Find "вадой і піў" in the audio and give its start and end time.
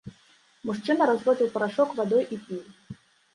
2.01-2.61